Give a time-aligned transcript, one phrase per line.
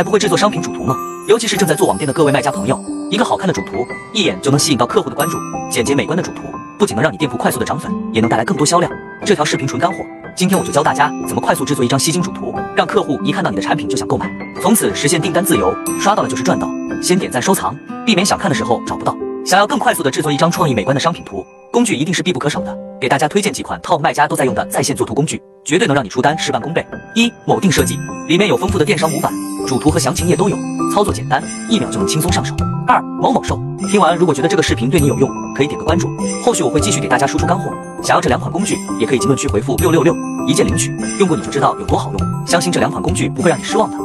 [0.00, 0.96] 还不会制作商品主图吗？
[1.28, 5.36] 尤其是正在做网店的各位卖家朋友，一个好看的主图，一眼就能吸引到客户的关注。
[5.70, 6.40] 简洁美观的主图，
[6.78, 8.90] 不仅能让你店铺快速的涨粉，也能带来更多销量。
[9.26, 9.98] 这条视频纯干货，
[10.34, 14.26] 今天我就教大家怎么快速制作一张吸睛主图，让客户一看到你的产品就想购买，
[14.62, 15.70] 从此实现订单自由，
[16.00, 16.66] 刷到了就是赚到。
[17.02, 17.76] 先点赞收藏，
[18.06, 19.14] 避免想看的时候找不到。
[19.44, 22.74] 想要更快速的制作一张创意美观的商品图，工具一定是必不可少的。
[22.98, 26.86] 给大家推荐几款 top 卖家都在用的在线作图工具，绝对能让你出单事半功倍。
[27.14, 27.98] 一某定设计
[28.28, 29.32] 里面有丰富的电商模板，
[29.66, 30.56] 主图和详情页都有，
[30.94, 32.54] 操作简单，一秒就能轻松上手。
[32.86, 36.08] 二某某售，听完如果觉得这个视频对你有用，可以点个关注，
[36.42, 37.72] 后续我会继续给大家输出干货。
[38.02, 40.16] 想要这两款工具，也可以评论区回复六六六，
[40.46, 40.90] 一键领取。
[41.18, 43.96] 用过你就知道有多好用，相信这两款工具不会让你失望的。